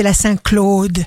c'est 0.00 0.04
la 0.04 0.14
Saint-Claude. 0.14 1.04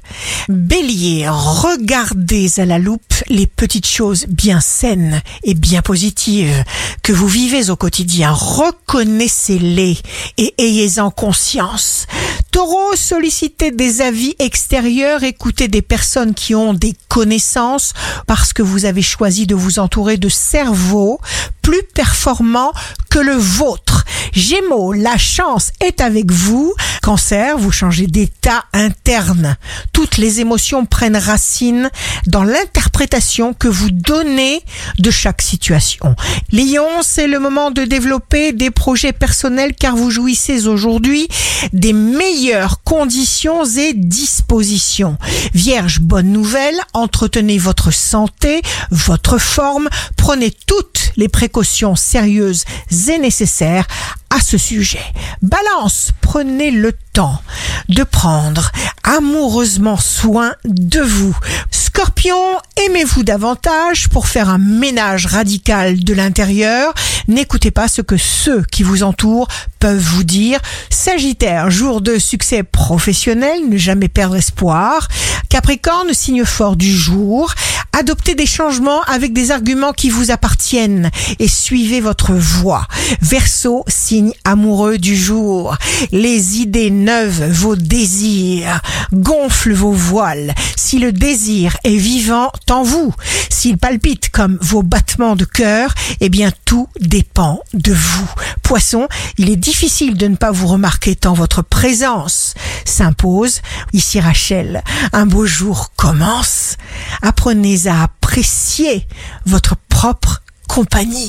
Bélier, 0.50 1.26
regardez 1.28 2.60
à 2.60 2.66
la 2.66 2.78
loupe 2.78 3.02
les 3.28 3.48
petites 3.48 3.88
choses 3.88 4.28
bien 4.28 4.60
saines 4.60 5.20
et 5.44 5.56
bien 5.56 5.82
positives 5.82 6.64
que 7.02 7.12
vous 7.12 7.28
vivez 7.28 7.72
au 7.72 7.76
quotidien. 7.76 8.32
Reconnaissez-les 8.32 9.98
et 10.38 10.54
ayez-en 10.60 11.10
conscience. 11.10 12.06
Taureau, 12.52 12.96
sollicitez 12.96 13.72
des 13.72 14.02
avis 14.02 14.36
extérieurs, 14.38 15.24
écoutez 15.24 15.68
des 15.68 15.82
personnes 15.82 16.36
qui 16.36 16.54
ont 16.54 16.76
des 16.76 16.94
connaissances 17.10 17.94
parce 18.28 18.54
que 18.54 18.62
vous 18.62 18.86
avez 18.86 19.02
choisi 19.02 19.48
de 19.48 19.56
vous 19.56 19.80
entourer 19.80 20.18
de 20.18 20.30
cerveaux 20.30 21.20
plus 21.64 21.82
performants 21.96 22.74
que 23.10 23.18
le 23.18 23.34
vôtre. 23.34 24.06
Gémeaux, 24.34 24.94
la 24.94 25.18
chance 25.18 25.72
est 25.80 26.02
avec 26.02 26.32
vous. 26.32 26.76
Cancer, 27.04 27.58
vous 27.58 27.70
changez 27.74 28.08
d'état 28.08 28.64
interne. 28.72 29.58
Toutes 29.92 30.16
les 30.16 30.40
émotions 30.40 30.86
prennent 30.86 31.18
racine 31.18 31.90
dans 32.28 32.46
l'interprétation 32.46 33.54
que 33.54 33.68
vous 33.68 33.92
donnez 33.92 34.62
de 35.00 35.12
chaque 35.12 35.42
situation. 35.42 36.16
Lion, 36.54 36.88
c'est 37.02 37.28
le 37.28 37.40
moment 37.40 37.72
de 37.72 37.84
développer 37.84 38.54
des 38.54 38.72
projets 38.72 39.12
personnels 39.12 39.74
car 39.78 39.98
vous 39.98 40.12
jouissez 40.12 40.66
aujourd'hui 40.66 41.28
des 41.74 41.92
meilleures 41.92 42.84
conditions 42.84 43.66
et 43.66 43.92
dispositions. 43.94 45.18
Vierge, 45.54 46.00
bonne 46.00 46.32
nouvelle, 46.32 46.80
entretenez 46.94 47.58
votre 47.58 47.92
santé, 47.92 48.62
votre 48.92 49.40
forme, 49.40 49.90
prenez 50.16 50.52
toutes 50.52 51.12
les 51.18 51.28
précautions 51.28 51.98
sérieuses 51.98 52.64
et 53.10 53.18
nécessaires 53.18 53.88
à 54.30 54.40
ce 54.40 54.58
sujet. 54.58 55.04
Balance, 55.42 56.12
prenez 56.34 56.72
le 56.72 56.94
temps 57.14 57.44
de 57.90 58.02
prendre 58.02 58.72
amoureusement 59.04 59.98
soin 59.98 60.56
de 60.66 61.00
vous. 61.00 61.38
Scorpion, 61.70 62.58
aimez-vous 62.88 63.22
davantage 63.22 64.10
pour 64.10 64.26
faire 64.26 64.50
un 64.50 64.58
ménage 64.58 65.28
radical 65.28 66.04
de 66.04 66.14
l'intérieur? 66.16 66.92
N'écoutez 67.28 67.70
pas 67.70 67.88
ce 67.88 68.02
que 68.02 68.18
ceux 68.18 68.64
qui 68.64 68.82
vous 68.82 69.04
entourent 69.04 69.48
peuvent 69.78 69.96
vous 69.96 70.24
dire. 70.24 70.60
Sagittaire, 70.90 71.70
jour 71.70 72.02
de 72.02 72.18
succès 72.18 72.64
professionnel, 72.64 73.70
ne 73.70 73.78
jamais 73.78 74.10
perdre 74.10 74.36
espoir. 74.36 75.08
Capricorne, 75.50 76.16
signe 76.16 76.46
fort 76.46 76.78
du 76.78 76.92
jour. 76.92 77.54
Adoptez 77.96 78.34
des 78.34 78.48
changements 78.48 79.02
avec 79.04 79.34
des 79.34 79.52
arguments 79.52 79.94
qui 79.94 80.10
vous 80.10 80.32
appartiennent 80.32 81.12
et 81.38 81.48
suivez 81.48 82.02
votre 82.02 82.34
voix. 82.34 82.88
Verseau, 83.22 83.84
signe 83.88 84.34
amoureux 84.44 84.98
du 84.98 85.16
jour. 85.16 85.78
Les 86.12 86.58
idées 86.58 86.90
neuves, 86.90 87.52
vos 87.52 87.76
désirs, 87.76 88.82
gonflent 89.14 89.74
vos 89.74 89.92
voiles. 89.92 90.56
Si 90.76 90.98
le 90.98 91.12
désir 91.12 91.78
est 91.84 91.96
vivant 91.96 92.52
en 92.72 92.82
vous, 92.82 93.14
s'il 93.50 93.78
palpite 93.78 94.30
comme 94.30 94.58
vos 94.60 94.82
battements 94.82 95.36
de 95.36 95.46
cœur, 95.46 95.94
eh 96.20 96.30
bien 96.30 96.52
tout 96.66 96.90
dépend 97.00 97.62
de 97.74 97.94
vous. 97.94 98.30
Poisson, 98.64 99.08
il 99.38 99.52
est 99.52 99.56
difficile 99.56 100.18
de 100.18 100.28
ne 100.28 100.36
pas 100.36 100.52
vous 100.52 100.68
remarquer 100.68 101.16
tant 101.16 101.34
votre 101.34 101.62
présence 101.62 102.56
s'impose. 102.86 103.62
Ici 103.94 104.20
Rachel, 104.20 104.84
un 105.14 105.26
beau 105.26 105.46
jour 105.46 105.92
commence. 105.96 106.78
Apprenez 107.26 107.88
à 107.88 108.04
apprécier 108.04 109.08
votre 109.46 109.78
propre 109.88 110.42
compagnie. 110.68 111.22